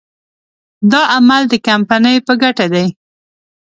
دا 0.91 1.01
عمل 1.15 1.41
د 1.49 1.53
کمپنۍ 1.67 2.17
په 2.27 2.33
ګټه 2.41 2.65
دی. 2.73 2.85